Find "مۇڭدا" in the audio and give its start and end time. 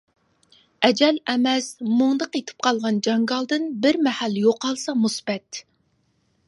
1.99-2.29